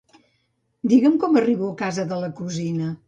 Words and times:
Digue'm 0.93 1.19
com 1.25 1.37
arribo 1.43 1.69
a 1.75 1.79
casa 1.83 2.07
de 2.13 2.19
la 2.25 2.31
cosina. 2.41 2.91